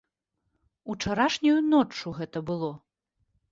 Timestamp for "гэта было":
2.23-2.73